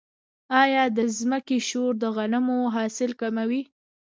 آیا 0.61 0.83
د 0.97 0.99
ځمکې 1.17 1.57
شور 1.69 1.91
د 2.01 2.05
غنمو 2.15 2.59
حاصل 2.75 3.11
کموي؟ 3.21 3.61